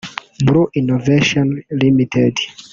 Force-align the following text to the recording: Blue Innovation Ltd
Blue 0.47 0.67
Innovation 0.79 1.47
Ltd 1.79 2.35